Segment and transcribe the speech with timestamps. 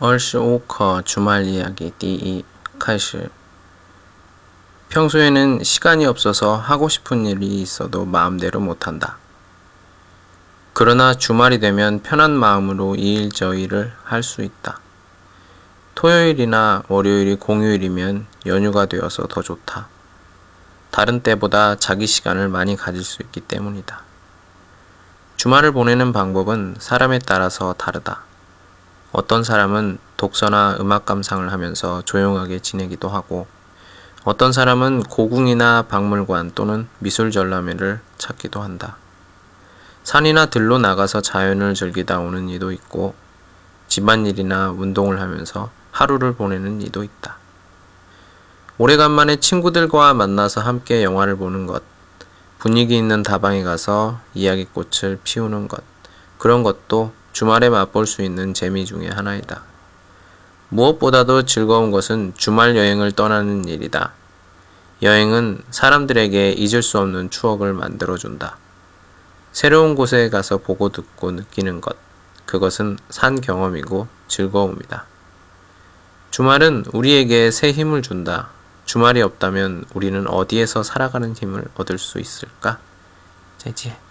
[0.00, 2.44] 二十五课 주말 이야기 第一
[2.78, 3.28] 开始
[4.88, 9.16] 평소에는 시간이 없어서 하고 싶은 일이 있어도 마음대로 못한다.
[10.72, 14.78] 그러나 주말이 되면 편한 마음으로 이 일 저 일을 할 수 있다.
[15.94, 19.88] 토요일이나 월요일이 공휴일이면 연휴가 되어서 더 좋다.
[20.90, 24.02] 다른 때보다 자기 시간을 많이 가질 수 있기 때문이다.
[25.36, 28.22] 주말을 보내는 방법은 사람에 따라서 다르다.
[29.11, 33.47] 어떤 사람은 독서나 음악 감상을 하면서 조용하게 지내기도 하고,
[34.23, 38.97] 어떤 사람은 고궁이나 박물관 또는 미술 전람회를 찾기도 한다.
[40.03, 43.15] 산이나 들로 나가서 자연을 즐기다 오는 이도 있고,
[43.87, 47.37] 집안일이나 운동을 하면서 하루를 보내는 이도 있다.
[48.77, 51.81] 오래간만에 친구들과 만나서 함께 영화를 보는 것,
[52.59, 55.81] 분위기 있는 다방에 가서 이야기꽃을 피우는 것,
[56.37, 59.61] 그런 것도 주말에 맛볼 수 있는 재미 중의 하나이다.
[60.67, 64.11] 무엇보다도 즐거운 것은 주말 여행을 떠나는 일이다.
[65.01, 68.57] 여행은 사람들에게 잊을 수 없는 추억을 만들어준다.
[69.53, 71.95] 새로운 곳에 가서 보고 듣고 느끼는 것,
[72.45, 75.05] 그것은 산 경험이고 즐거움이다.
[76.31, 78.49] 주말은 우리에게 새 힘을 준다.
[78.83, 82.79] 주말이 없다면 우리는 어디에서 살아가는 힘을 얻을 수 있을까?
[83.57, 84.08] 再见。